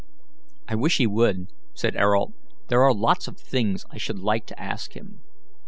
[0.67, 2.33] "I wish he would," said Ayrault;
[2.69, 5.21] "there are lots of things I should like to ask him."